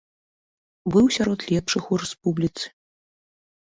[0.95, 2.77] Быў сярод лепшых у рэспубліцы.